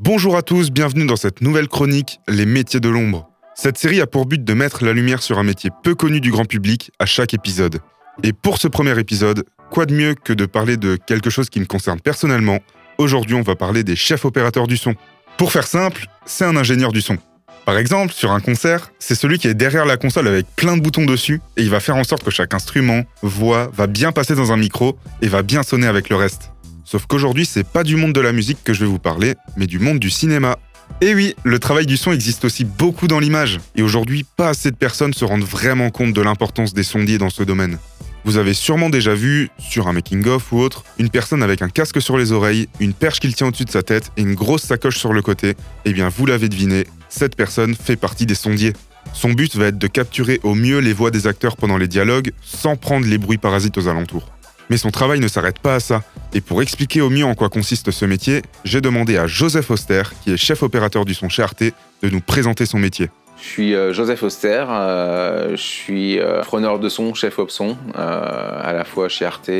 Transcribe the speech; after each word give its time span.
Bonjour 0.00 0.36
à 0.36 0.42
tous, 0.42 0.72
bienvenue 0.72 1.06
dans 1.06 1.14
cette 1.14 1.40
nouvelle 1.40 1.68
chronique 1.68 2.18
Les 2.26 2.46
métiers 2.46 2.80
de 2.80 2.88
l'ombre. 2.88 3.28
Cette 3.54 3.78
série 3.78 4.00
a 4.00 4.08
pour 4.08 4.26
but 4.26 4.42
de 4.42 4.52
mettre 4.52 4.84
la 4.84 4.92
lumière 4.92 5.22
sur 5.22 5.38
un 5.38 5.44
métier 5.44 5.70
peu 5.84 5.94
connu 5.94 6.20
du 6.20 6.32
grand 6.32 6.46
public 6.46 6.90
à 6.98 7.06
chaque 7.06 7.32
épisode. 7.32 7.78
Et 8.24 8.32
pour 8.32 8.58
ce 8.58 8.66
premier 8.66 8.98
épisode, 8.98 9.44
quoi 9.70 9.86
de 9.86 9.94
mieux 9.94 10.16
que 10.16 10.32
de 10.32 10.46
parler 10.46 10.76
de 10.76 10.96
quelque 10.96 11.30
chose 11.30 11.48
qui 11.48 11.60
me 11.60 11.64
concerne 11.64 12.00
personnellement? 12.00 12.58
Aujourd'hui, 12.98 13.36
on 13.36 13.42
va 13.42 13.54
parler 13.54 13.84
des 13.84 13.94
chefs 13.94 14.24
opérateurs 14.24 14.66
du 14.66 14.76
son. 14.76 14.96
Pour 15.38 15.52
faire 15.52 15.68
simple, 15.68 16.06
c'est 16.26 16.44
un 16.44 16.56
ingénieur 16.56 16.90
du 16.90 17.00
son. 17.00 17.16
Par 17.64 17.78
exemple, 17.78 18.12
sur 18.12 18.32
un 18.32 18.40
concert, 18.40 18.90
c'est 18.98 19.14
celui 19.14 19.38
qui 19.38 19.46
est 19.46 19.54
derrière 19.54 19.86
la 19.86 19.96
console 19.96 20.26
avec 20.26 20.46
plein 20.56 20.76
de 20.76 20.82
boutons 20.82 21.06
dessus 21.06 21.40
et 21.56 21.62
il 21.62 21.70
va 21.70 21.78
faire 21.78 21.94
en 21.94 22.04
sorte 22.04 22.24
que 22.24 22.32
chaque 22.32 22.52
instrument, 22.52 23.04
voix, 23.22 23.70
va 23.72 23.86
bien 23.86 24.10
passer 24.10 24.34
dans 24.34 24.50
un 24.50 24.56
micro 24.56 24.98
et 25.22 25.28
va 25.28 25.42
bien 25.44 25.62
sonner 25.62 25.86
avec 25.86 26.08
le 26.08 26.16
reste. 26.16 26.50
Sauf 26.84 27.06
qu'aujourd'hui, 27.06 27.46
c'est 27.46 27.66
pas 27.66 27.82
du 27.82 27.96
monde 27.96 28.12
de 28.12 28.20
la 28.20 28.32
musique 28.32 28.62
que 28.62 28.72
je 28.72 28.80
vais 28.80 28.90
vous 28.90 28.98
parler, 28.98 29.34
mais 29.56 29.66
du 29.66 29.78
monde 29.78 29.98
du 29.98 30.10
cinéma. 30.10 30.58
Et 31.00 31.14
oui, 31.14 31.34
le 31.44 31.58
travail 31.58 31.86
du 31.86 31.96
son 31.96 32.12
existe 32.12 32.44
aussi 32.44 32.64
beaucoup 32.64 33.08
dans 33.08 33.18
l'image, 33.18 33.60
et 33.74 33.82
aujourd'hui, 33.82 34.24
pas 34.36 34.50
assez 34.50 34.70
de 34.70 34.76
personnes 34.76 35.14
se 35.14 35.24
rendent 35.24 35.44
vraiment 35.44 35.90
compte 35.90 36.12
de 36.12 36.20
l'importance 36.20 36.74
des 36.74 36.82
sondiers 36.82 37.18
dans 37.18 37.30
ce 37.30 37.42
domaine. 37.42 37.78
Vous 38.24 38.38
avez 38.38 38.54
sûrement 38.54 38.88
déjà 38.88 39.14
vu, 39.14 39.50
sur 39.58 39.86
un 39.88 39.92
making-of 39.92 40.52
ou 40.52 40.58
autre, 40.58 40.84
une 40.98 41.10
personne 41.10 41.42
avec 41.42 41.60
un 41.60 41.68
casque 41.68 42.00
sur 42.00 42.16
les 42.16 42.32
oreilles, 42.32 42.68
une 42.80 42.94
perche 42.94 43.20
qu'il 43.20 43.34
tient 43.34 43.48
au-dessus 43.48 43.66
de 43.66 43.70
sa 43.70 43.82
tête 43.82 44.12
et 44.16 44.22
une 44.22 44.34
grosse 44.34 44.62
sacoche 44.62 44.98
sur 44.98 45.12
le 45.12 45.20
côté. 45.20 45.54
Eh 45.84 45.92
bien, 45.92 46.08
vous 46.08 46.24
l'avez 46.24 46.48
deviné, 46.48 46.86
cette 47.10 47.36
personne 47.36 47.74
fait 47.74 47.96
partie 47.96 48.24
des 48.24 48.34
sondiers. 48.34 48.72
Son 49.12 49.32
but 49.32 49.54
va 49.56 49.66
être 49.66 49.78
de 49.78 49.86
capturer 49.86 50.40
au 50.42 50.54
mieux 50.54 50.78
les 50.78 50.94
voix 50.94 51.10
des 51.10 51.26
acteurs 51.26 51.56
pendant 51.56 51.76
les 51.76 51.88
dialogues, 51.88 52.32
sans 52.42 52.76
prendre 52.76 53.06
les 53.06 53.18
bruits 53.18 53.38
parasites 53.38 53.76
aux 53.76 53.88
alentours. 53.88 54.30
Mais 54.70 54.76
son 54.76 54.90
travail 54.90 55.20
ne 55.20 55.28
s'arrête 55.28 55.58
pas 55.58 55.76
à 55.76 55.80
ça. 55.80 56.02
Et 56.32 56.40
pour 56.40 56.62
expliquer 56.62 57.00
au 57.00 57.10
mieux 57.10 57.24
en 57.24 57.34
quoi 57.34 57.48
consiste 57.48 57.90
ce 57.90 58.04
métier, 58.04 58.42
j'ai 58.64 58.80
demandé 58.80 59.16
à 59.16 59.26
Joseph 59.26 59.70
Auster, 59.70 60.02
qui 60.22 60.32
est 60.32 60.36
chef 60.36 60.62
opérateur 60.62 61.04
du 61.04 61.14
son 61.14 61.28
chez 61.28 61.42
Arte, 61.42 61.62
de 61.62 62.10
nous 62.10 62.20
présenter 62.20 62.66
son 62.66 62.78
métier. 62.78 63.10
Je 63.44 63.50
suis 63.50 63.74
euh, 63.74 63.92
Joseph 63.92 64.22
Auster, 64.22 64.64
euh, 64.70 65.50
je 65.50 65.62
suis 65.62 66.18
euh, 66.18 66.40
preneur 66.40 66.78
de 66.78 66.88
son, 66.88 67.12
chef 67.12 67.38
op 67.38 67.50
son, 67.50 67.76
à 67.94 68.72
la 68.72 68.84
fois 68.84 69.10
chez 69.10 69.26
Arte, 69.26 69.50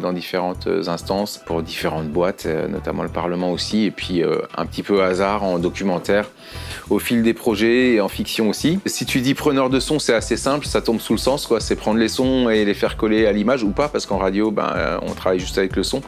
dans 0.00 0.12
différentes 0.12 0.68
instances, 0.88 1.40
pour 1.46 1.62
différentes 1.62 2.08
boîtes, 2.08 2.46
notamment 2.68 3.04
le 3.04 3.08
Parlement 3.08 3.52
aussi, 3.52 3.84
et 3.84 3.90
puis 3.92 4.22
un 4.22 4.66
petit 4.66 4.82
peu 4.82 5.02
hasard 5.02 5.44
en 5.44 5.58
documentaire, 5.58 6.28
au 6.90 6.98
fil 6.98 7.22
des 7.22 7.34
projets 7.34 7.92
et 7.92 8.00
en 8.00 8.08
fiction 8.08 8.48
aussi. 8.48 8.80
Si 8.84 9.06
tu 9.06 9.20
dis 9.20 9.34
preneur 9.34 9.70
de 9.70 9.78
son, 9.78 9.98
c'est 9.98 10.14
assez 10.14 10.36
simple, 10.36 10.66
ça 10.66 10.82
tombe 10.82 11.00
sous 11.00 11.14
le 11.14 11.18
sens, 11.18 11.46
quoi. 11.46 11.60
C'est 11.60 11.76
prendre 11.76 11.98
les 11.98 12.08
sons 12.08 12.48
et 12.50 12.64
les 12.64 12.74
faire 12.74 12.96
coller 12.96 13.26
à 13.26 13.32
l'image 13.32 13.62
ou 13.62 13.70
pas, 13.70 13.88
parce 13.88 14.06
qu'en 14.06 14.18
radio, 14.18 14.50
ben, 14.50 14.98
on 15.02 15.12
travaille 15.14 15.38
juste 15.38 15.56
avec 15.56 15.76
le 15.76 15.84
son. 15.84 16.02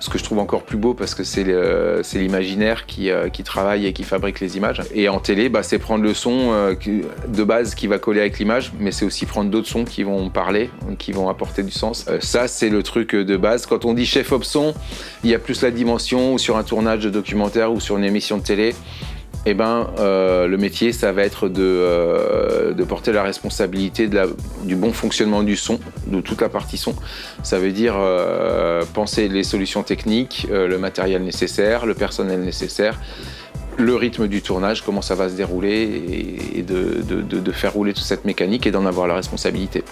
Ce 0.00 0.08
que 0.08 0.18
je 0.18 0.24
trouve 0.24 0.38
encore 0.38 0.62
plus 0.62 0.78
beau, 0.78 0.94
parce 0.94 1.14
que 1.14 1.22
c'est 1.22 1.44
l'imaginaire 2.14 2.86
qui, 2.86 3.10
qui 3.32 3.42
travaille 3.42 3.86
et 3.86 3.92
qui 3.92 4.04
fabrique 4.04 4.40
les 4.40 4.56
images. 4.56 4.82
Et 4.94 5.08
en 5.08 5.20
télé, 5.20 5.48
ben, 5.48 5.62
c'est 5.62 5.78
prendre 5.78 6.02
le 6.02 6.14
son 6.14 6.45
euh, 6.52 6.74
de 7.28 7.44
base 7.44 7.74
qui 7.74 7.86
va 7.86 7.98
coller 7.98 8.20
avec 8.20 8.38
l'image, 8.38 8.72
mais 8.78 8.92
c'est 8.92 9.04
aussi 9.04 9.26
prendre 9.26 9.50
d'autres 9.50 9.68
sons 9.68 9.84
qui 9.84 10.02
vont 10.02 10.30
parler, 10.30 10.70
qui 10.98 11.12
vont 11.12 11.28
apporter 11.28 11.62
du 11.62 11.70
sens. 11.70 12.06
Euh, 12.08 12.18
ça, 12.20 12.48
c'est 12.48 12.68
le 12.68 12.82
truc 12.82 13.14
de 13.14 13.36
base. 13.36 13.66
Quand 13.66 13.84
on 13.84 13.94
dit 13.94 14.06
chef 14.06 14.32
op 14.32 14.44
son, 14.44 14.74
il 15.24 15.30
y 15.30 15.34
a 15.34 15.38
plus 15.38 15.62
la 15.62 15.70
dimension 15.70 16.38
sur 16.38 16.56
un 16.56 16.64
tournage 16.64 17.04
de 17.04 17.10
documentaire 17.10 17.72
ou 17.72 17.80
sur 17.80 17.96
une 17.96 18.04
émission 18.04 18.38
de 18.38 18.42
télé. 18.42 18.74
Eh 19.48 19.54
ben, 19.54 19.90
euh, 20.00 20.48
le 20.48 20.56
métier, 20.56 20.92
ça 20.92 21.12
va 21.12 21.22
être 21.22 21.48
de, 21.48 22.72
de 22.72 22.84
porter 22.84 23.12
la 23.12 23.22
responsabilité 23.22 24.08
de 24.08 24.16
la, 24.16 24.26
du 24.64 24.74
bon 24.74 24.92
fonctionnement 24.92 25.44
du 25.44 25.54
son, 25.54 25.78
de 26.08 26.20
toute 26.20 26.40
la 26.40 26.48
partie 26.48 26.76
son. 26.76 26.96
Ça 27.44 27.60
veut 27.60 27.70
dire 27.70 27.94
penser 28.92 29.28
les 29.28 29.44
solutions 29.44 29.84
techniques, 29.84 30.48
le 30.50 30.78
matériel 30.78 31.22
nécessaire, 31.22 31.86
le 31.86 31.94
personnel 31.94 32.40
nécessaire, 32.40 32.98
le 33.78 33.94
rythme 33.94 34.28
du 34.28 34.42
tournage, 34.42 34.82
comment 34.82 35.02
ça 35.02 35.14
va 35.14 35.28
se 35.28 35.34
dérouler 35.34 36.42
et, 36.54 36.62
de, 36.62 37.52
faire 37.52 37.72
rouler 37.72 37.92
toute 37.92 38.04
cette 38.04 38.24
mécanique 38.24 38.66
et 38.66 38.70
d'en 38.70 38.86
avoir 38.86 39.06
la 39.06 39.14
responsabilité. 39.14 39.84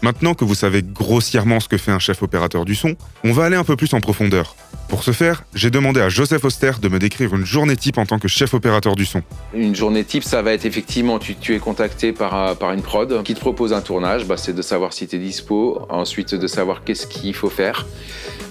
Maintenant 0.00 0.34
que 0.34 0.44
vous 0.44 0.54
savez 0.54 0.82
grossièrement 0.82 1.60
ce 1.60 1.68
que 1.68 1.76
fait 1.76 1.92
un 1.92 1.98
chef 1.98 2.22
opérateur 2.22 2.64
du 2.64 2.74
son, 2.74 2.96
on 3.24 3.32
va 3.32 3.44
aller 3.44 3.56
un 3.56 3.64
peu 3.64 3.76
plus 3.76 3.92
en 3.94 4.00
profondeur. 4.00 4.56
Pour 4.92 5.04
ce 5.04 5.12
faire, 5.12 5.44
j'ai 5.54 5.70
demandé 5.70 6.02
à 6.02 6.10
Joseph 6.10 6.44
Auster 6.44 6.72
de 6.82 6.86
me 6.90 6.98
décrire 6.98 7.34
une 7.34 7.46
journée 7.46 7.76
type 7.76 7.96
en 7.96 8.04
tant 8.04 8.18
que 8.18 8.28
chef 8.28 8.52
opérateur 8.52 8.94
du 8.94 9.06
son. 9.06 9.22
Une 9.54 9.74
journée 9.74 10.04
type, 10.04 10.22
ça 10.22 10.42
va 10.42 10.52
être 10.52 10.66
effectivement, 10.66 11.18
tu, 11.18 11.54
es 11.54 11.58
contacté 11.58 12.12
par, 12.12 12.56
par 12.56 12.72
une 12.72 12.82
prod 12.82 13.22
qui 13.22 13.32
te 13.32 13.40
propose 13.40 13.72
un 13.72 13.80
tournage, 13.80 14.26
bah, 14.26 14.36
c'est 14.36 14.52
de 14.52 14.60
savoir 14.60 14.92
si 14.92 15.08
tu 15.08 15.16
es 15.16 15.18
dispo, 15.18 15.86
ensuite 15.88 16.34
de 16.34 16.46
savoir 16.46 16.84
qu'est-ce 16.84 17.06
qu'il 17.06 17.32
faut 17.32 17.48
faire, 17.48 17.86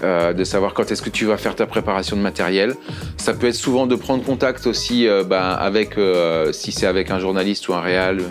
euh, 0.04 0.34
de 0.34 0.44
savoir 0.44 0.74
quand 0.74 0.92
est-ce 0.92 1.04
que 1.04 1.12
tu 1.12 1.26
vas 1.26 1.38
faire 1.38 1.56
ta 1.56 1.68
préparation 1.68 2.18
de 2.18 2.24
matériel. 2.24 2.74
Ça 3.18 3.36
peut 3.36 3.46
être 3.46 3.54
souvent 3.54 3.86
de 3.86 3.94
prendre 3.94 4.24
contact 4.24 4.66
aussi 4.66 5.08
euh, 5.08 5.24
bah, 5.24 5.54
avec, 5.54 6.00
euh, 6.00 6.52
si 6.54 6.72
c'est 6.72 6.88
avec 6.88 7.12
un 7.12 7.20
journaliste 7.20 7.70
ou 7.70 7.76
un 7.76 7.82
réal, 7.82 8.24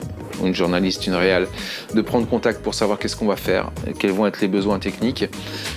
une 0.45 0.55
journaliste, 0.55 1.07
une 1.07 1.15
réal, 1.15 1.47
de 1.95 2.01
prendre 2.01 2.27
contact 2.27 2.63
pour 2.63 2.75
savoir 2.75 2.99
qu'est-ce 2.99 3.17
qu'on 3.17 3.27
va 3.27 3.37
faire, 3.37 3.71
quels 3.99 4.13
vont 4.13 4.27
être 4.27 4.41
les 4.41 4.49
besoins 4.49 4.79
techniques. 4.79 5.27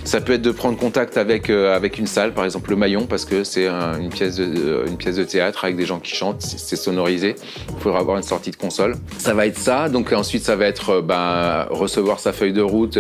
Ça 0.03 0.21
peut 0.21 0.33
être 0.33 0.41
de 0.41 0.51
prendre 0.51 0.77
contact 0.77 1.17
euh, 1.17 1.75
avec 1.75 1.97
une 1.97 2.07
salle, 2.07 2.22
par 2.31 2.45
exemple 2.45 2.69
le 2.69 2.75
Maillon, 2.75 3.05
parce 3.05 3.25
que 3.25 3.43
c'est 3.43 3.67
une, 3.67 4.09
pièce 4.09 4.37
de, 4.37 4.45
euh, 4.45 4.85
une 4.87 4.97
pièce 4.97 5.15
de 5.15 5.23
théâtre 5.23 5.65
avec 5.65 5.75
des 5.75 5.85
gens 5.85 5.99
qui 5.99 6.15
chantent, 6.15 6.41
c'est 6.41 6.75
sonorisé. 6.75 7.35
Il 7.69 7.81
faudra 7.81 7.99
avoir 7.99 8.17
une 8.17 8.23
sortie 8.23 8.51
de 8.51 8.55
console. 8.55 8.95
Ça 9.17 9.33
va 9.33 9.47
être 9.47 9.57
ça. 9.57 9.89
Donc 9.89 10.11
ensuite, 10.13 10.43
ça 10.43 10.55
va 10.55 10.65
être 10.65 10.89
euh, 10.89 11.01
ben, 11.01 11.67
recevoir 11.69 12.19
sa 12.19 12.31
feuille 12.33 12.53
de 12.53 12.61
route, 12.61 12.97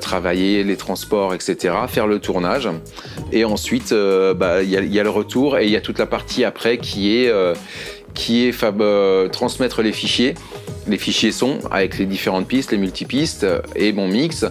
travailler 0.00 0.64
les 0.64 0.76
transports, 0.76 1.34
etc., 1.34 1.74
faire 1.88 2.06
le 2.06 2.18
tournage. 2.18 2.68
Et 3.32 3.44
ensuite, 3.44 3.92
bah, 3.92 4.62
il 4.62 4.70
y, 4.70 5.00
a 5.00 5.02
le 5.02 5.10
retour 5.10 5.58
et 5.58 5.64
il 5.64 5.70
y 5.70 5.76
a 5.76 5.80
toute 5.80 5.98
la 5.98 6.06
partie 6.06 6.44
après 6.44 6.78
qui 6.78 7.16
est 7.16 7.32
qui 8.14 8.46
est 8.46 8.62
euh, 8.62 9.28
transmettre 9.28 9.82
les 9.82 9.92
fichiers, 9.92 10.34
les 10.86 10.98
fichiers 10.98 11.32
son 11.32 11.58
avec 11.70 11.98
les 11.98 12.06
différentes 12.06 12.46
pistes, 12.48 12.72
les 12.72 12.78
multipistes 12.78 13.46
et 13.76 13.92
mon 13.92 14.08
mix, 14.08 14.44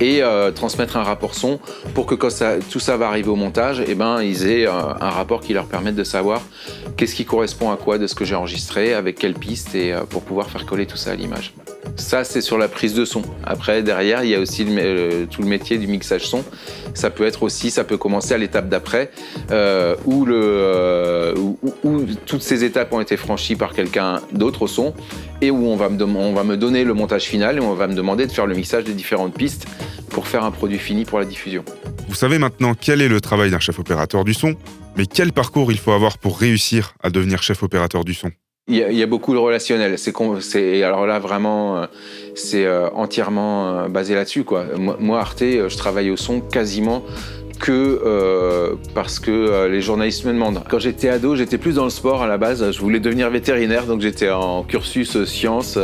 et 0.00 0.22
euh, 0.22 0.50
transmettre 0.50 0.96
un 0.96 1.02
rapport 1.02 1.34
son 1.34 1.58
pour 1.94 2.06
que 2.06 2.14
quand 2.14 2.30
ça, 2.30 2.56
tout 2.70 2.80
ça 2.80 2.96
va 2.96 3.08
arriver 3.08 3.28
au 3.28 3.36
montage, 3.36 3.80
et 3.80 3.86
eh 3.88 3.94
ben, 3.94 4.22
ils 4.22 4.46
aient 4.46 4.66
euh, 4.66 4.72
un 4.72 5.10
rapport 5.10 5.40
qui 5.40 5.52
leur 5.52 5.66
permette 5.66 5.96
de 5.96 6.04
savoir 6.04 6.42
qu'est-ce 6.96 7.14
qui 7.14 7.24
correspond 7.24 7.70
à 7.70 7.76
quoi 7.76 7.98
de 7.98 8.06
ce 8.06 8.14
que 8.14 8.24
j'ai 8.24 8.34
enregistré, 8.34 8.94
avec 8.94 9.18
quelle 9.18 9.34
piste, 9.34 9.74
et 9.74 9.94
pour 10.10 10.22
pouvoir 10.22 10.50
faire 10.50 10.66
coller 10.66 10.86
tout 10.86 10.96
ça 10.96 11.12
à 11.12 11.14
l'image. 11.14 11.52
Ça, 11.96 12.24
c'est 12.24 12.40
sur 12.40 12.58
la 12.58 12.68
prise 12.68 12.94
de 12.94 13.04
son. 13.04 13.22
Après, 13.44 13.82
derrière, 13.82 14.24
il 14.24 14.30
y 14.30 14.34
a 14.34 14.40
aussi 14.40 14.64
tout 14.64 15.42
le 15.42 15.48
métier 15.48 15.78
du 15.78 15.86
mixage 15.86 16.26
son. 16.26 16.44
Ça 16.94 17.10
peut 17.10 17.26
être 17.26 17.42
aussi, 17.42 17.70
ça 17.70 17.84
peut 17.84 17.96
commencer 17.96 18.34
à 18.34 18.38
l'étape 18.38 18.68
d'après, 18.68 19.10
euh, 19.50 19.94
où, 20.04 20.26
euh, 20.26 21.34
où, 21.84 22.06
toutes 22.26 22.42
ces 22.42 22.64
étapes 22.64 22.92
ont 22.92 23.00
été 23.00 23.16
franchies 23.16 23.56
par 23.56 23.72
quelqu'un 23.72 24.20
d'autre 24.32 24.62
au 24.62 24.66
son, 24.66 24.94
et 25.40 25.50
où 25.50 25.66
on 25.66 25.76
va 25.76 25.88
me 25.88 26.56
donner 26.56 26.84
le 26.84 26.94
montage 26.94 27.24
final 27.24 27.58
et 27.58 27.60
on 27.60 27.74
va 27.74 27.86
me 27.86 27.94
demander 27.94 28.26
de 28.26 28.32
faire 28.32 28.46
le 28.46 28.54
mixage 28.54 28.84
des 28.84 28.94
différentes 28.94 29.34
pistes 29.34 29.66
pour 30.08 30.26
faire 30.26 30.44
un 30.44 30.50
produit 30.50 30.78
fini 30.78 31.04
pour 31.04 31.18
la 31.18 31.24
diffusion. 31.24 31.64
Vous 32.08 32.14
savez 32.14 32.38
maintenant 32.38 32.74
quel 32.74 33.02
est 33.02 33.08
le 33.08 33.20
travail 33.20 33.50
d'un 33.50 33.60
chef 33.60 33.78
opérateur 33.78 34.24
du 34.24 34.34
son, 34.34 34.54
mais 34.96 35.06
quel 35.06 35.32
parcours 35.32 35.70
il 35.70 35.78
faut 35.78 35.92
avoir 35.92 36.18
pour 36.18 36.38
réussir 36.38 36.94
à 37.02 37.10
devenir 37.10 37.42
chef 37.42 37.62
opérateur 37.62 38.04
du 38.04 38.14
son? 38.14 38.30
Il 38.68 38.76
y, 38.76 39.02
a, 39.02 39.06
beaucoup 39.06 39.32
de 39.32 39.38
relationnel. 39.38 39.98
C'est 39.98 40.82
alors 40.82 41.06
là 41.06 41.18
vraiment, 41.18 41.78
euh, 41.78 41.86
c'est 42.34 42.66
euh, 42.66 42.90
entièrement 42.90 43.68
euh, 43.68 43.88
basé 43.88 44.14
là-dessus. 44.14 44.44
Moi, 44.76 45.18
Arte, 45.18 45.40
je 45.40 45.76
travaille 45.76 46.10
au 46.10 46.16
son 46.16 46.40
quasiment 46.40 47.02
que 47.58 48.76
parce 48.94 49.18
que 49.18 49.66
les 49.66 49.80
journalistes 49.80 50.24
me 50.24 50.32
demandent. 50.32 50.62
Quand 50.68 50.78
j'étais 50.78 51.08
ado, 51.08 51.34
j'étais 51.34 51.58
plus 51.58 51.74
dans 51.74 51.84
le 51.84 51.90
sport 51.90 52.22
à 52.22 52.28
la 52.28 52.38
base. 52.38 52.70
Je 52.70 52.80
voulais 52.80 53.00
devenir 53.00 53.30
vétérinaire, 53.30 53.86
donc 53.86 54.00
j'étais 54.00 54.30
en 54.30 54.62
cursus 54.62 55.24
sciences. 55.24 55.76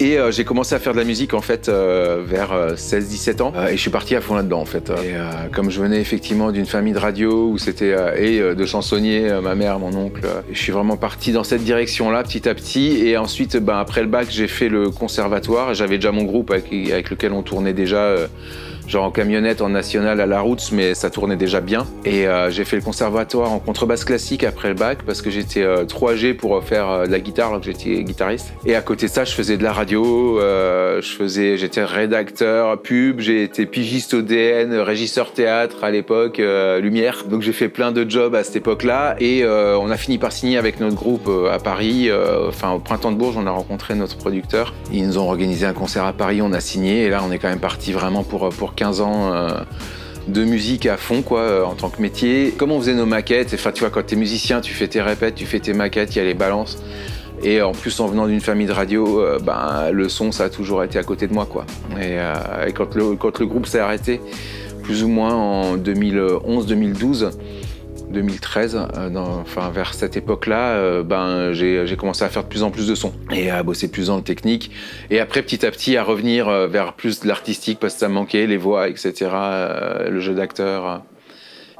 Et 0.00 0.16
euh, 0.16 0.30
j'ai 0.30 0.44
commencé 0.44 0.74
à 0.76 0.78
faire 0.78 0.92
de 0.92 0.98
la 0.98 1.04
musique 1.04 1.34
en 1.34 1.40
fait 1.40 1.68
euh, 1.68 2.22
vers 2.24 2.52
16-17 2.74 3.40
euh, 3.40 3.44
ans 3.44 3.52
et 3.68 3.72
je 3.72 3.80
suis 3.80 3.90
parti 3.90 4.14
à 4.14 4.20
fond 4.20 4.36
là-dedans 4.36 4.60
en 4.60 4.64
fait. 4.64 4.90
Et 4.90 5.14
comme 5.52 5.70
je 5.70 5.80
venais 5.80 6.00
effectivement 6.00 6.52
d'une 6.52 6.66
famille 6.66 6.92
de 6.92 6.98
radio 6.98 7.48
où 7.48 7.58
c'était 7.58 7.94
et 8.16 8.40
de 8.40 8.66
chansonniers, 8.66 9.40
ma 9.42 9.54
mère, 9.54 9.78
mon 9.78 9.94
oncle, 9.94 10.22
je 10.52 10.58
suis 10.58 10.72
vraiment 10.72 10.96
parti 10.96 11.32
dans 11.32 11.44
cette 11.44 11.64
direction-là 11.64 12.22
petit 12.22 12.48
à 12.48 12.54
petit. 12.54 13.06
Et 13.06 13.16
ensuite, 13.16 13.56
ben, 13.56 13.78
après 13.78 14.02
le 14.02 14.08
bac, 14.08 14.28
j'ai 14.30 14.48
fait 14.48 14.68
le 14.68 14.90
conservatoire. 14.90 15.74
J'avais 15.74 15.96
déjà 15.96 16.12
mon 16.12 16.24
groupe 16.24 16.50
avec, 16.50 16.72
avec 16.72 17.10
lequel 17.10 17.32
on 17.32 17.42
tournait 17.42 17.72
déjà 17.72 18.14
genre 18.88 19.04
en 19.04 19.10
camionnette, 19.10 19.60
en 19.60 19.68
national 19.68 20.20
à 20.20 20.26
la 20.26 20.40
route, 20.40 20.70
mais 20.72 20.94
ça 20.94 21.10
tournait 21.10 21.36
déjà 21.36 21.60
bien. 21.60 21.86
Et 22.04 22.26
euh, 22.26 22.50
j'ai 22.50 22.64
fait 22.64 22.76
le 22.76 22.82
conservatoire 22.82 23.52
en 23.52 23.58
contrebasse 23.58 24.04
classique 24.04 24.44
après 24.44 24.68
le 24.68 24.74
bac 24.74 25.00
parce 25.04 25.20
que 25.20 25.30
j'étais 25.30 25.62
euh, 25.62 25.84
trop 25.84 26.08
âgé 26.08 26.32
pour 26.32 26.62
faire 26.64 26.88
euh, 26.88 27.06
de 27.06 27.12
la 27.12 27.20
guitare 27.20 27.48
alors 27.48 27.60
que 27.60 27.66
j'étais 27.66 28.02
guitariste. 28.02 28.54
Et 28.64 28.74
à 28.74 28.80
côté 28.80 29.06
de 29.06 29.10
ça, 29.12 29.24
je 29.24 29.32
faisais 29.32 29.58
de 29.58 29.62
la 29.62 29.72
radio, 29.72 30.40
je 30.40 31.56
j'étais 31.56 31.84
rédacteur 31.84 32.80
pub, 32.80 33.20
j'ai 33.20 33.42
été 33.42 33.66
pigiste 33.66 34.14
au 34.14 34.22
DN, 34.22 34.72
régisseur 34.74 35.32
théâtre 35.32 35.84
à 35.84 35.90
l'époque, 35.90 36.38
Lumière. 36.38 37.24
Donc 37.28 37.42
j'ai 37.42 37.52
fait 37.52 37.68
plein 37.68 37.92
de 37.92 38.08
jobs 38.08 38.34
à 38.34 38.42
cette 38.42 38.56
époque-là 38.56 39.16
et 39.20 39.44
on 39.46 39.90
a 39.90 39.96
fini 39.96 40.18
par 40.18 40.32
signer 40.32 40.56
avec 40.56 40.80
notre 40.80 40.96
groupe 40.96 41.30
à 41.50 41.58
Paris. 41.58 42.10
Enfin 42.48 42.72
au 42.72 42.78
printemps 42.78 43.12
de 43.12 43.16
Bourges, 43.16 43.36
on 43.36 43.46
a 43.46 43.50
rencontré 43.50 43.94
notre 43.94 44.16
producteur. 44.16 44.72
Ils 44.92 45.06
nous 45.06 45.18
ont 45.18 45.28
organisé 45.28 45.66
un 45.66 45.74
concert 45.74 46.04
à 46.04 46.12
Paris, 46.12 46.40
on 46.40 46.52
a 46.52 46.60
signé 46.60 47.04
et 47.04 47.10
là 47.10 47.22
on 47.26 47.30
est 47.30 47.38
quand 47.38 47.48
même 47.48 47.60
parti 47.60 47.92
vraiment 47.92 48.22
pour 48.22 48.48
pour 48.50 48.74
15 48.78 49.00
ans 49.00 49.32
euh, 49.32 49.48
de 50.28 50.44
musique 50.44 50.86
à 50.86 50.96
fond, 50.96 51.22
quoi, 51.22 51.66
en 51.66 51.74
tant 51.74 51.90
que 51.90 52.00
métier. 52.00 52.54
Comment 52.56 52.76
on 52.76 52.80
faisait 52.80 52.94
nos 52.94 53.06
maquettes 53.06 53.50
Enfin, 53.54 53.72
tu 53.72 53.80
vois, 53.80 53.90
quand 53.90 54.06
t'es 54.06 54.16
musicien, 54.16 54.60
tu 54.60 54.72
fais 54.72 54.86
tes 54.86 55.02
répètes, 55.02 55.34
tu 55.34 55.46
fais 55.46 55.58
tes 55.58 55.72
maquettes, 55.72 56.14
il 56.14 56.18
y 56.18 56.20
a 56.20 56.24
les 56.24 56.34
balances. 56.34 56.78
Et 57.42 57.60
en 57.60 57.72
plus, 57.72 57.98
en 58.00 58.06
venant 58.06 58.26
d'une 58.26 58.40
famille 58.40 58.66
de 58.66 58.72
radio, 58.72 59.22
ben, 59.42 59.90
le 59.92 60.08
son, 60.08 60.32
ça 60.32 60.44
a 60.44 60.48
toujours 60.48 60.82
été 60.82 60.98
à 60.98 61.04
côté 61.04 61.28
de 61.28 61.32
moi, 61.32 61.46
et 62.00 62.72
quand, 62.72 62.96
le, 62.96 63.14
quand 63.14 63.38
le 63.38 63.46
groupe 63.46 63.66
s'est 63.66 63.78
arrêté, 63.78 64.20
plus 64.82 65.04
ou 65.04 65.08
moins 65.08 65.34
en 65.34 65.76
2011-2012, 65.76 67.30
2013, 68.10 68.76
euh, 68.96 69.16
enfin 69.16 69.70
vers 69.70 69.94
cette 69.94 70.16
époque-là, 70.16 70.70
euh, 70.72 71.02
ben 71.02 71.52
j'ai 71.52 71.96
commencé 71.96 72.24
à 72.24 72.28
faire 72.28 72.44
de 72.44 72.48
plus 72.48 72.62
en 72.62 72.70
plus 72.70 72.88
de 72.88 72.94
sons 72.94 73.12
et 73.30 73.50
à 73.50 73.62
bosser 73.62 73.90
plus 73.90 74.06
dans 74.08 74.16
le 74.16 74.22
technique. 74.22 74.70
Et 75.10 75.20
après, 75.20 75.42
petit 75.42 75.64
à 75.66 75.70
petit, 75.70 75.96
à 75.96 76.02
revenir 76.02 76.48
euh, 76.48 76.66
vers 76.66 76.94
plus 76.94 77.20
de 77.20 77.28
l'artistique 77.28 77.78
parce 77.78 77.94
que 77.94 78.00
ça 78.00 78.08
manquait, 78.08 78.46
les 78.46 78.56
voix, 78.56 78.88
etc., 78.88 79.30
le 80.08 80.20
jeu 80.20 80.34
d'acteur 80.34 81.02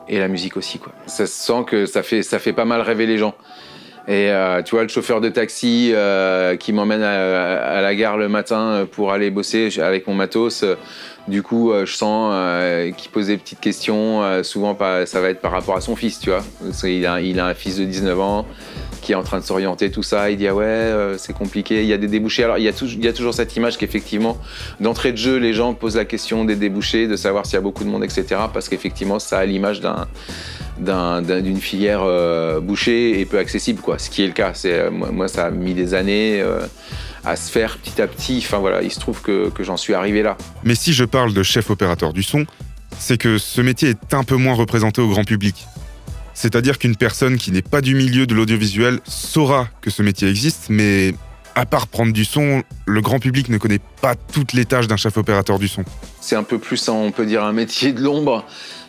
et 0.08 0.18
la 0.18 0.28
musique 0.28 0.56
aussi. 0.56 0.80
Ça 1.06 1.26
se 1.26 1.32
sent 1.32 1.64
que 1.66 1.86
ça 1.86 2.02
fait, 2.02 2.22
ça 2.22 2.38
fait 2.38 2.52
pas 2.52 2.64
mal 2.64 2.80
rêver 2.80 3.06
les 3.06 3.18
gens. 3.18 3.34
Et 4.10 4.32
tu 4.64 4.70
vois, 4.74 4.84
le 4.84 4.88
chauffeur 4.88 5.20
de 5.20 5.28
taxi 5.28 5.92
qui 6.58 6.72
m'emmène 6.72 7.02
à, 7.02 7.82
la 7.82 7.94
gare 7.94 8.16
le 8.16 8.30
matin 8.30 8.88
pour 8.90 9.12
aller 9.12 9.30
bosser 9.30 9.68
avec 9.80 10.06
mon 10.06 10.14
matos, 10.14 10.64
du 11.28 11.42
coup, 11.42 11.72
euh, 11.72 11.84
je 11.84 11.94
sens 11.94 12.30
euh, 12.32 12.90
qu'il 12.92 13.10
pose 13.10 13.26
des 13.26 13.36
petites 13.36 13.60
questions. 13.60 14.22
Euh, 14.22 14.42
souvent, 14.42 14.76
ça 15.04 15.20
va 15.20 15.28
être 15.28 15.40
par 15.40 15.52
rapport 15.52 15.76
à 15.76 15.80
son 15.80 15.94
fils, 15.94 16.18
tu 16.18 16.30
vois. 16.30 16.42
Il 16.84 17.06
a, 17.06 17.46
un 17.46 17.54
fils 17.54 17.76
de 17.76 17.84
19 17.84 18.20
ans 18.20 18.46
qui 19.02 19.12
est 19.12 19.14
en 19.14 19.22
train 19.22 19.38
de 19.38 19.44
s'orienter, 19.44 19.90
tout 19.90 20.02
ça. 20.02 20.30
Il 20.30 20.38
dit 20.38 20.48
ah 20.48 20.54
ouais, 20.54 20.92
c'est 21.18 21.32
compliqué. 21.32 21.82
Il 21.82 21.88
y 21.88 21.92
a 21.92 21.98
des 21.98 22.08
débouchés. 22.08 22.44
Alors 22.44 22.58
il 22.58 22.64
y 22.64 22.68
a, 22.68 23.12
toujours 23.12 23.34
cette 23.34 23.54
image 23.56 23.78
qu'effectivement, 23.78 24.38
d'entrée 24.80 25.12
de 25.12 25.18
jeu, 25.18 25.36
les 25.36 25.52
gens 25.52 25.74
posent 25.74 25.96
la 25.96 26.04
question 26.04 26.44
des 26.44 26.56
débouchés, 26.56 27.06
de 27.06 27.16
savoir 27.16 27.46
s'il 27.46 27.54
y 27.54 27.58
a 27.58 27.60
beaucoup 27.60 27.84
de 27.84 27.90
monde, 27.90 28.04
etc. 28.04 28.24
Parce 28.52 28.68
qu'effectivement, 28.68 29.18
ça 29.18 29.38
a 29.38 29.44
l'image 29.44 29.80
d'un 29.80 30.06
d'une 31.22 31.58
filière 31.58 32.04
bouchée 32.60 33.20
et 33.20 33.24
peu 33.24 33.38
accessible, 33.38 33.80
quoi. 33.80 33.98
Ce 33.98 34.10
qui 34.10 34.24
est 34.24 34.26
le 34.26 34.32
cas. 34.32 34.52
Moi, 34.90 35.28
ça 35.28 35.46
a 35.46 35.50
mis 35.50 35.74
des 35.74 35.94
années 35.94 36.42
à 37.28 37.36
se 37.36 37.50
faire 37.50 37.76
petit 37.76 38.00
à 38.00 38.06
petit. 38.06 38.42
Enfin 38.44 38.58
voilà, 38.58 38.82
il 38.82 38.90
se 38.90 38.98
trouve 38.98 39.20
que, 39.20 39.52
j'en 39.60 39.76
suis 39.76 39.94
arrivé 39.94 40.22
là. 40.22 40.36
Mais 40.64 40.74
si 40.74 40.92
je 40.92 41.04
parle 41.04 41.34
de 41.34 41.42
chef 41.42 41.70
opérateur 41.70 42.12
du 42.12 42.22
son, 42.22 42.46
c'est 42.98 43.18
que 43.18 43.36
ce 43.38 43.60
métier 43.60 43.90
est 43.90 44.14
un 44.14 44.24
peu 44.24 44.36
moins 44.36 44.54
représenté 44.54 45.02
au 45.02 45.08
grand 45.08 45.24
public. 45.24 45.66
C'est-à-dire 46.32 46.78
qu'une 46.78 46.96
personne 46.96 47.36
qui 47.36 47.52
n'est 47.52 47.62
pas 47.62 47.80
du 47.80 47.94
milieu 47.94 48.26
de 48.26 48.34
l'audiovisuel 48.34 49.00
saura 49.04 49.68
que 49.82 49.90
ce 49.90 50.02
métier 50.02 50.28
existe, 50.28 50.66
mais 50.70 51.12
à 51.54 51.66
part 51.66 51.88
prendre 51.88 52.12
du 52.12 52.24
son, 52.24 52.62
le 52.86 53.00
grand 53.00 53.18
public 53.18 53.48
ne 53.50 53.58
connaît 53.58 53.80
pas 54.00 54.14
toutes 54.14 54.52
les 54.52 54.64
tâches 54.64 54.86
d'un 54.86 54.96
chef 54.96 55.16
opérateur 55.16 55.58
du 55.58 55.68
son. 55.68 55.84
C'est 56.20 56.36
un 56.36 56.44
peu 56.44 56.58
plus, 56.58 56.88
on 56.88 57.10
peut 57.10 57.26
dire, 57.26 57.42
un 57.42 57.52
métier 57.52 57.92
de 57.92 58.00
l'ombre, 58.00 58.46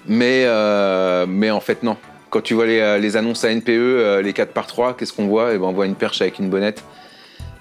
mais, 0.08 0.44
euh, 0.46 1.26
mais 1.28 1.52
en 1.52 1.60
fait 1.60 1.84
non. 1.84 1.98
Quand 2.30 2.42
tu 2.42 2.54
vois 2.54 2.68
les, 2.68 3.00
les 3.02 3.18
annonces 3.18 3.44
à 3.44 3.54
NPE, 3.54 3.70
euh, 3.70 4.22
les 4.22 4.34
4 4.34 4.54
par 4.54 4.68
3 4.68 4.96
qu'est-ce 4.96 5.12
qu'on 5.12 5.28
voit? 5.28 5.54
Eh 5.54 5.58
ben, 5.58 5.66
On 5.66 5.74
voit 5.74 5.88
une 5.88 5.96
perche 5.96 6.22
avec 6.22 6.38
une 6.38 6.50
bonnette. 6.50 6.84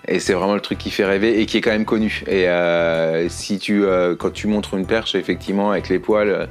Et 0.09 0.21
c'est 0.21 0.33
vraiment 0.33 0.55
le 0.55 0.61
truc 0.61 0.79
qui 0.79 0.91
fait 0.91 1.05
rêver 1.05 1.41
et 1.41 1.47
qui 1.47 1.59
est 1.59 1.61
quand 1.61 1.71
même 1.71 1.85
connu. 1.85 2.23
Et 2.27 2.49
euh, 2.49 3.29
si 3.29 3.59
tu, 3.59 3.85
euh, 3.85 4.17
quand 4.17 4.33
tu 4.33 4.47
montres 4.47 4.75
une 4.75 4.87
perche, 4.87 5.15
effectivement, 5.15 5.71
avec 5.71 5.89
les 5.91 5.99
poils, 5.99 6.29
euh, 6.29 6.47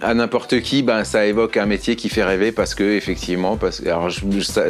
à 0.00 0.14
n'importe 0.14 0.60
qui, 0.60 0.84
ben, 0.84 1.02
ça 1.02 1.26
évoque 1.26 1.56
un 1.56 1.66
métier 1.66 1.96
qui 1.96 2.08
fait 2.08 2.22
rêver 2.22 2.52
parce 2.52 2.76
que, 2.76 2.84
effectivement, 2.84 3.58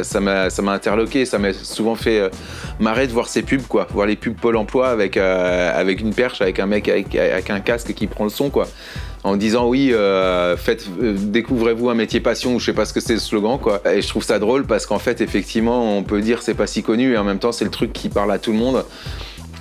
ça 0.01 0.19
m'a 0.19 0.71
interloqué, 0.71 1.25
ça 1.25 1.37
m'a 1.37 1.53
souvent 1.53 1.93
fait 1.93 2.31
marrer 2.79 3.05
de 3.05 3.11
voir 3.11 3.27
ces 3.27 3.43
pubs, 3.43 3.67
quoi. 3.67 3.85
Voir 3.91 4.07
les 4.07 4.15
pubs 4.15 4.35
Pôle 4.35 4.57
emploi 4.57 4.89
avec, 4.89 5.17
une 5.17 6.13
perche, 6.15 6.41
avec 6.41 6.57
un 6.59 6.65
mec 6.65 6.89
avec, 6.89 7.15
avec 7.15 7.51
un 7.51 7.59
casque 7.59 7.93
qui 7.93 8.07
prend 8.07 8.23
le 8.23 8.31
son, 8.31 8.49
quoi 8.49 8.67
en 9.29 9.37
disant 9.37 9.67
oui, 9.67 9.91
euh, 9.93 10.57
faites, 10.57 10.87
euh, 11.01 11.13
découvrez-vous 11.17 11.89
un 11.89 11.95
métier 11.95 12.19
passion 12.19 12.55
ou 12.55 12.59
je 12.59 12.65
sais 12.65 12.73
pas 12.73 12.85
ce 12.85 12.93
que 12.93 12.99
c'est 12.99 13.13
le 13.13 13.19
slogan 13.19 13.59
quoi. 13.61 13.81
Et 13.93 14.01
je 14.01 14.07
trouve 14.07 14.23
ça 14.23 14.39
drôle 14.39 14.65
parce 14.65 14.85
qu'en 14.85 14.99
fait 14.99 15.21
effectivement 15.21 15.97
on 15.97 16.03
peut 16.03 16.21
dire 16.21 16.41
c'est 16.41 16.55
pas 16.55 16.67
si 16.67 16.83
connu 16.83 17.13
et 17.13 17.17
en 17.17 17.23
même 17.23 17.39
temps 17.39 17.51
c'est 17.51 17.65
le 17.65 17.71
truc 17.71 17.93
qui 17.93 18.09
parle 18.09 18.31
à 18.31 18.39
tout 18.39 18.51
le 18.51 18.57
monde 18.57 18.83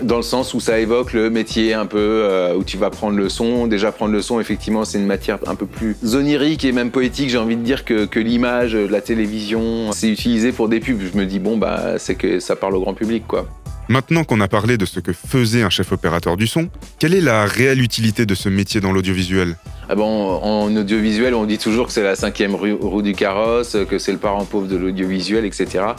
dans 0.00 0.16
le 0.16 0.22
sens 0.22 0.54
où 0.54 0.60
ça 0.60 0.78
évoque 0.78 1.12
le 1.12 1.28
métier 1.28 1.74
un 1.74 1.84
peu 1.84 1.98
euh, 1.98 2.54
où 2.54 2.62
tu 2.62 2.76
vas 2.76 2.88
prendre 2.88 3.16
le 3.16 3.28
son. 3.28 3.66
Déjà 3.66 3.90
prendre 3.90 4.12
le 4.12 4.22
son, 4.22 4.38
effectivement, 4.38 4.84
c'est 4.84 4.98
une 4.98 5.06
matière 5.06 5.38
un 5.46 5.56
peu 5.56 5.66
plus 5.66 5.96
onirique 6.14 6.64
et 6.64 6.70
même 6.70 6.92
poétique. 6.92 7.30
J'ai 7.30 7.38
envie 7.38 7.56
de 7.56 7.62
dire 7.62 7.84
que, 7.84 8.04
que 8.04 8.20
l'image, 8.20 8.76
la 8.76 9.00
télévision, 9.00 9.90
c'est 9.92 10.08
utilisé 10.08 10.52
pour 10.52 10.68
des 10.68 10.78
pubs. 10.80 11.00
Je 11.12 11.18
me 11.18 11.26
dis 11.26 11.40
bon 11.40 11.56
bah 11.56 11.98
c'est 11.98 12.14
que 12.14 12.38
ça 12.38 12.54
parle 12.54 12.76
au 12.76 12.80
grand 12.80 12.94
public 12.94 13.24
quoi. 13.26 13.48
Maintenant 13.88 14.24
qu'on 14.24 14.40
a 14.40 14.48
parlé 14.48 14.76
de 14.76 14.84
ce 14.84 15.00
que 15.00 15.12
faisait 15.12 15.62
un 15.62 15.70
chef 15.70 15.92
opérateur 15.92 16.36
du 16.36 16.46
son, 16.46 16.68
quelle 16.98 17.14
est 17.14 17.22
la 17.22 17.46
réelle 17.46 17.80
utilité 17.80 18.26
de 18.26 18.34
ce 18.34 18.50
métier 18.50 18.82
dans 18.82 18.92
l'audiovisuel? 18.92 19.56
Ah 19.88 19.94
bon, 19.94 20.04
En 20.04 20.74
audiovisuel, 20.76 21.34
on 21.34 21.46
dit 21.46 21.56
toujours 21.56 21.86
que 21.86 21.92
c'est 21.92 22.02
la 22.02 22.14
cinquième 22.14 22.54
roue 22.54 23.00
du 23.00 23.14
carrosse, 23.14 23.76
que 23.88 23.98
c'est 23.98 24.12
le 24.12 24.18
parent 24.18 24.44
pauvre 24.44 24.66
de 24.66 24.76
l'audiovisuel, 24.76 25.46
etc. 25.46 25.94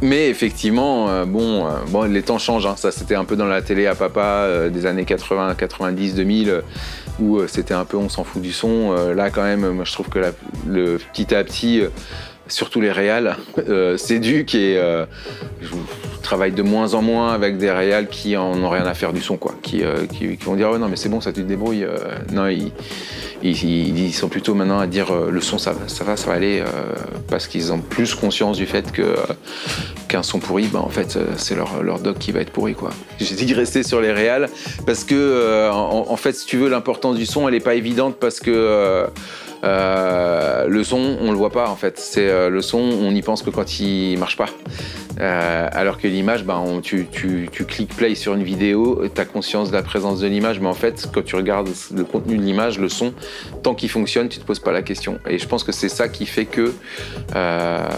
Mais 0.00 0.28
effectivement, 0.28 1.08
euh, 1.08 1.24
bon, 1.24 1.66
euh, 1.66 1.70
bon, 1.88 2.02
les 2.02 2.22
temps 2.22 2.38
changent. 2.38 2.66
Hein. 2.66 2.76
Ça, 2.76 2.92
c'était 2.92 3.14
un 3.14 3.24
peu 3.24 3.36
dans 3.36 3.46
la 3.46 3.62
télé 3.62 3.86
à 3.86 3.94
papa 3.94 4.20
euh, 4.20 4.68
des 4.68 4.86
années 4.86 5.04
80, 5.04 5.54
90, 5.54 6.14
2000, 6.14 6.62
où 7.20 7.40
c'était 7.48 7.74
un 7.74 7.84
peu 7.84 7.96
on 7.96 8.08
s'en 8.08 8.22
fout 8.22 8.40
du 8.40 8.52
son. 8.52 8.92
là, 9.14 9.30
quand 9.30 9.42
même, 9.42 9.68
moi, 9.70 9.84
je 9.84 9.92
trouve 9.92 10.08
que 10.08 10.20
le 10.68 10.98
petit 11.12 11.34
à 11.34 11.42
petit, 11.42 11.82
surtout 12.46 12.80
les 12.80 12.92
réals, 12.92 13.36
s'éduquent 13.96 14.54
et 14.54 14.80
travaille 16.28 16.52
de 16.52 16.62
moins 16.62 16.92
en 16.92 17.00
moins 17.00 17.32
avec 17.32 17.56
des 17.56 17.70
réals 17.70 18.06
qui 18.06 18.36
en 18.36 18.52
ont 18.62 18.68
rien 18.68 18.84
à 18.84 18.92
faire 18.92 19.14
du 19.14 19.22
son, 19.22 19.38
quoi. 19.38 19.54
Qui, 19.62 19.82
euh, 19.82 20.04
qui, 20.04 20.36
vont 20.44 20.56
dire, 20.56 20.68
oh, 20.70 20.76
non, 20.76 20.86
mais 20.90 20.96
c'est 20.96 21.08
bon, 21.08 21.22
ça 21.22 21.32
tu 21.32 21.40
te 21.40 21.48
débrouilles. 21.48 21.84
Euh. 21.84 21.96
non, 22.30 22.48
ils, 22.48 22.70
ils, 23.42 24.12
sont 24.12 24.28
plutôt 24.28 24.54
maintenant 24.54 24.78
à 24.78 24.86
dire, 24.86 25.10
euh, 25.10 25.30
le 25.30 25.40
son, 25.40 25.56
ça, 25.56 25.72
ça 25.86 26.04
va, 26.04 26.18
ça 26.18 26.26
va 26.26 26.34
aller, 26.34 26.62
parce 27.30 27.46
qu'ils 27.46 27.72
ont 27.72 27.78
plus 27.78 28.14
conscience 28.14 28.58
du 28.58 28.66
fait 28.66 28.92
que 28.92 29.16
qu'un 30.06 30.22
son 30.22 30.38
pourri, 30.38 30.68
ben, 30.70 30.80
en 30.80 30.90
fait, 30.90 31.18
c'est 31.38 31.54
leur, 31.54 31.82
leur 31.82 31.98
doc 31.98 32.18
qui 32.18 32.30
va 32.30 32.40
être 32.40 32.50
pourri, 32.50 32.74
quoi. 32.74 32.90
J'ai 33.18 33.34
dit 33.34 33.54
rester 33.54 33.82
sur 33.82 34.02
les 34.02 34.12
réals, 34.12 34.50
parce 34.84 35.04
que, 35.04 35.70
en, 35.70 36.16
fait, 36.16 36.34
si 36.34 36.44
tu 36.44 36.58
veux, 36.58 36.68
l'importance 36.68 37.16
du 37.16 37.24
son, 37.24 37.48
elle 37.48 37.54
n'est 37.54 37.60
pas 37.60 37.74
évidente, 37.74 38.16
parce 38.20 38.38
que 38.38 39.06
le 39.62 40.82
son, 40.82 41.16
on 41.20 41.30
le 41.30 41.36
voit 41.36 41.50
pas 41.50 41.68
en 41.68 41.76
fait. 41.76 41.98
C'est 41.98 42.48
le 42.48 42.62
son, 42.62 42.78
on 42.78 43.14
y 43.14 43.22
pense 43.22 43.42
que 43.42 43.50
quand 43.50 43.80
il 43.80 44.18
marche 44.18 44.36
pas. 44.36 44.46
Euh, 45.20 45.68
alors 45.72 45.98
que 45.98 46.06
l'image, 46.06 46.44
ben, 46.44 46.80
tu, 46.82 47.06
cliques 47.66 47.96
play 47.96 48.14
sur 48.14 48.34
une 48.34 48.42
vidéo, 48.42 49.02
tu 49.12 49.20
as 49.20 49.24
conscience 49.24 49.70
de 49.70 49.74
la 49.74 49.82
présence 49.82 50.20
de 50.20 50.26
l'image, 50.26 50.60
mais 50.60 50.68
en 50.68 50.74
fait, 50.74 51.08
quand 51.12 51.24
tu 51.24 51.34
regardes 51.34 51.68
le 51.94 52.04
contenu 52.04 52.36
de 52.38 52.42
l'image, 52.42 52.78
le 52.78 52.88
son, 52.88 53.12
tant 53.62 53.74
qu'il 53.74 53.88
fonctionne, 53.88 54.28
tu 54.28 54.38
te 54.38 54.44
poses 54.44 54.60
pas 54.60 54.72
la 54.72 54.82
question. 54.82 55.18
Et 55.28 55.38
je 55.38 55.46
pense 55.46 55.64
que 55.64 55.72
c'est 55.72 55.88
ça 55.88 56.08
qui 56.08 56.26
fait 56.26 56.46
que 56.46 56.72
euh, 57.34 57.88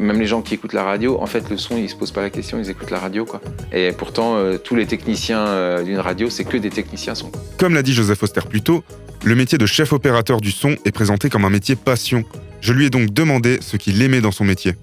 même 0.00 0.18
les 0.18 0.26
gens 0.26 0.40
qui 0.40 0.54
écoutent 0.54 0.72
la 0.72 0.84
radio, 0.84 1.18
en 1.20 1.26
fait, 1.26 1.50
le 1.50 1.58
son, 1.58 1.76
ils 1.76 1.90
se 1.90 1.96
posent 1.96 2.12
pas 2.12 2.22
la 2.22 2.30
question, 2.30 2.58
ils 2.58 2.70
écoutent 2.70 2.90
la 2.90 3.00
radio. 3.00 3.24
Quoi. 3.24 3.40
Et 3.72 3.92
pourtant, 3.92 4.36
euh, 4.36 4.56
tous 4.56 4.74
les 4.74 4.86
techniciens 4.86 5.82
d'une 5.82 5.98
radio, 5.98 6.30
c'est 6.30 6.44
que 6.44 6.56
des 6.56 6.70
techniciens 6.70 7.14
son. 7.14 7.30
Comme 7.58 7.74
l'a 7.74 7.82
dit 7.82 7.92
Joseph 7.92 8.22
Auster 8.22 8.40
plus 8.48 8.62
tôt, 8.62 8.82
le 9.24 9.34
métier 9.34 9.58
de 9.58 9.66
chef 9.66 9.92
opérateur 9.92 10.40
du 10.40 10.50
son 10.50 10.76
est 10.84 10.92
présenté 10.92 11.28
comme 11.28 11.44
un 11.44 11.50
métier 11.50 11.76
passion. 11.76 12.24
Je 12.60 12.72
lui 12.72 12.86
ai 12.86 12.90
donc 12.90 13.12
demandé 13.12 13.58
ce 13.60 13.76
qu'il 13.76 14.00
aimait 14.02 14.20
dans 14.20 14.32
son 14.32 14.44
métier. 14.44 14.74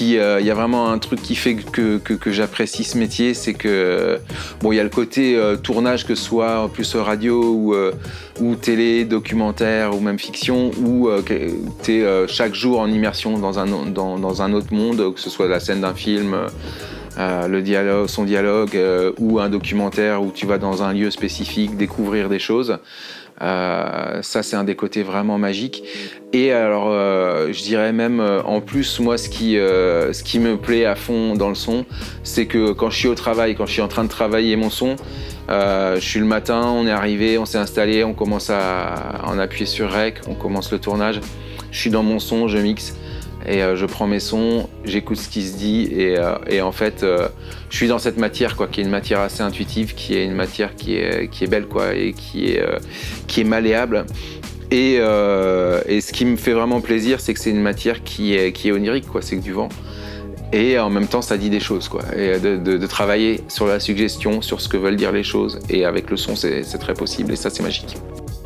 Euh, 0.00 0.38
il 0.40 0.46
y 0.46 0.50
a 0.50 0.54
vraiment 0.54 0.90
un 0.90 0.98
truc 0.98 1.20
qui 1.20 1.34
fait 1.34 1.54
que, 1.54 2.00
j'apprécie 2.26 2.84
ce 2.84 2.96
métier, 2.96 3.34
c'est 3.34 3.54
que 3.54 4.20
bon, 4.60 4.72
il 4.72 4.76
y 4.76 4.80
a 4.80 4.84
le 4.84 4.88
côté 4.88 5.36
euh, 5.36 5.56
tournage, 5.56 6.06
que 6.06 6.14
ce 6.14 6.22
soit 6.22 6.70
plus 6.72 6.94
radio 6.94 7.52
ou, 7.52 7.74
euh, 7.74 7.92
ou 8.40 8.54
télé, 8.54 9.04
documentaire 9.04 9.96
ou 9.96 10.00
même 10.00 10.18
fiction, 10.18 10.70
où 10.80 11.08
tu 11.82 11.92
es 11.92 12.28
chaque 12.28 12.54
jour 12.54 12.80
en 12.80 12.88
immersion 12.88 13.38
dans, 13.38 13.58
un 13.58 14.52
autre 14.52 14.72
monde, 14.72 15.14
que 15.14 15.20
ce 15.20 15.30
soit 15.30 15.48
la 15.48 15.60
scène 15.60 15.80
d'un 15.80 15.94
film. 15.94 16.36
Le 17.16 17.60
dialogue, 17.60 18.08
son 18.08 18.24
dialogue 18.24 18.78
ou 19.18 19.38
un 19.38 19.48
documentaire 19.48 20.22
où 20.22 20.32
tu 20.32 20.46
vas 20.46 20.58
dans 20.58 20.82
un 20.82 20.92
lieu 20.92 21.10
spécifique 21.10 21.76
découvrir 21.76 22.28
des 22.28 22.38
choses. 22.38 22.78
Euh, 23.42 24.22
ça, 24.22 24.42
c'est 24.42 24.56
un 24.56 24.64
des 24.64 24.76
côtés 24.76 25.02
vraiment 25.02 25.38
magiques. 25.38 25.82
Et 26.32 26.52
alors, 26.52 26.86
euh, 26.88 27.52
je 27.52 27.62
dirais 27.62 27.92
même, 27.92 28.20
euh, 28.20 28.42
en 28.42 28.60
plus, 28.60 29.00
moi, 29.00 29.18
ce 29.18 29.28
qui, 29.28 29.54
ce 29.54 30.22
qui 30.22 30.38
me 30.38 30.56
plaît 30.56 30.84
à 30.84 30.94
fond 30.94 31.34
dans 31.34 31.48
le 31.48 31.54
son, 31.54 31.84
c'est 32.22 32.46
que 32.46 32.72
quand 32.72 32.90
je 32.90 32.98
suis 32.98 33.08
au 33.08 33.14
travail, 33.14 33.54
quand 33.54 33.66
je 33.66 33.72
suis 33.72 33.82
en 33.82 33.88
train 33.88 34.04
de 34.04 34.08
travailler 34.08 34.56
mon 34.56 34.70
son, 34.70 34.96
je 35.48 36.00
suis 36.00 36.20
le 36.20 36.26
matin, 36.26 36.62
on 36.66 36.86
est 36.86 36.92
arrivé, 36.92 37.38
on 37.38 37.44
s'est 37.44 37.58
installé, 37.58 38.04
on 38.04 38.14
commence 38.14 38.50
à 38.50 39.22
en 39.26 39.38
appuyer 39.38 39.66
sur 39.66 39.90
Rec, 39.90 40.20
on 40.28 40.34
commence 40.34 40.72
le 40.72 40.78
tournage. 40.78 41.20
Je 41.70 41.78
suis 41.78 41.90
dans 41.90 42.02
mon 42.04 42.20
son, 42.20 42.46
je 42.48 42.58
mixe 42.58 42.94
et 43.46 43.62
euh, 43.62 43.76
je 43.76 43.84
prends 43.84 44.06
mes 44.06 44.20
sons, 44.20 44.68
j'écoute 44.84 45.18
ce 45.18 45.28
qui 45.28 45.42
se 45.42 45.56
dit 45.56 45.88
et, 45.92 46.16
euh, 46.18 46.62
en 46.62 46.72
fait 46.72 47.02
euh, 47.02 47.28
je 47.68 47.76
suis 47.76 47.88
dans 47.88 47.98
cette 47.98 48.16
matière 48.16 48.56
quoi, 48.56 48.68
qui 48.68 48.80
est 48.80 48.84
une 48.84 48.90
matière 48.90 49.20
assez 49.20 49.42
intuitive, 49.42 49.94
qui 49.94 50.14
est 50.14 50.24
une 50.24 50.34
matière 50.34 50.74
qui 50.74 50.96
est, 50.96 51.28
qui 51.28 51.44
est 51.44 51.46
belle 51.46 51.66
quoi 51.66 51.94
et 51.94 52.12
qui 52.12 52.46
est, 52.46 52.64
qui 53.26 53.42
est 53.42 53.44
malléable. 53.44 54.06
Et, 54.70 54.94
et, 54.94 56.00
ce 56.00 56.12
qui 56.12 56.24
me 56.24 56.36
fait 56.36 56.52
vraiment 56.52 56.80
plaisir, 56.80 57.20
c'est 57.20 57.32
que 57.34 57.38
c'est 57.38 57.50
une 57.50 57.62
matière 57.62 58.02
qui 58.02 58.34
est, 58.34 58.50
qui 58.50 58.68
est 58.68 58.72
onirique, 58.72 59.06
quoi. 59.06 59.22
C'est 59.22 59.36
que 59.36 59.42
du 59.42 59.52
vent. 59.52 59.68
Et 60.52 60.78
en 60.80 60.90
même 60.90 61.06
temps, 61.06 61.22
ça 61.22 61.36
dit 61.36 61.50
des 61.50 61.60
choses, 61.60 61.88
quoi. 61.88 62.02
Et 62.16 62.40
de, 62.40 62.56
de, 62.56 62.86
travailler 62.86 63.42
sur 63.46 63.68
la 63.68 63.78
suggestion, 63.78 64.42
sur 64.42 64.60
ce 64.60 64.68
que 64.68 64.76
veulent 64.76 64.96
dire 64.96 65.12
les 65.12 65.22
choses. 65.22 65.60
Et 65.68 65.84
avec 65.84 66.10
le 66.10 66.16
son, 66.16 66.34
c'est 66.34 66.64
très 66.80 66.94
possible. 66.94 67.32
Et 67.32 67.36
ça, 67.36 67.50
c'est 67.50 67.62
magique. 67.62 67.96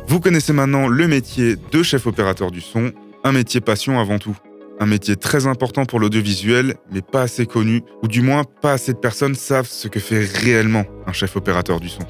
Vous 0.07 0.19
connaissez 0.19 0.53
maintenant 0.53 0.87
le 0.87 1.07
métier 1.07 1.55
de 1.71 1.83
chef 1.83 2.05
opérateur 2.05 2.51
du 2.51 2.61
son, 2.61 2.91
un 3.23 3.31
métier 3.31 3.61
passion 3.61 3.99
avant 3.99 4.19
tout. 4.19 4.37
Un 4.79 4.85
métier 4.85 5.17
très 5.17 5.45
important 5.45 5.85
pour 5.85 5.99
l'audiovisuel, 5.99 6.75
mais 6.91 7.01
pas 7.01 7.23
assez 7.23 7.45
connu, 7.45 7.83
ou 8.01 8.07
du 8.07 8.21
moins 8.21 8.43
pas 8.43 8.73
assez 8.73 8.93
de 8.93 8.97
personnes 8.97 9.35
savent 9.35 9.67
ce 9.67 9.89
que 9.89 9.99
fait 9.99 10.25
réellement 10.25 10.85
un 11.05 11.11
chef 11.11 11.35
opérateur 11.35 11.81
du 11.81 11.89
son. 11.89 12.03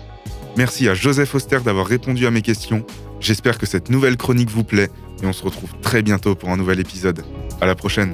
Merci 0.55 0.87
à 0.87 0.93
Joseph 0.93 1.33
Auster 1.33 1.59
d'avoir 1.65 1.87
répondu 1.87 2.27
à 2.27 2.31
mes 2.31 2.41
questions. 2.41 2.85
J'espère 3.19 3.57
que 3.57 3.65
cette 3.65 3.89
nouvelle 3.89 4.17
chronique 4.17 4.51
vous 4.51 4.63
plaît 4.63 4.89
et 5.23 5.25
on 5.25 5.33
se 5.33 5.43
retrouve 5.43 5.71
très 5.81 6.01
bientôt 6.03 6.35
pour 6.35 6.49
un 6.49 6.57
nouvel 6.57 6.79
épisode. 6.79 7.23
À 7.59 7.65
la 7.65 7.75
prochaine. 7.75 8.13